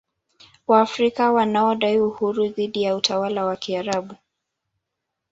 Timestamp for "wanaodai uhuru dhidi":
1.31-2.83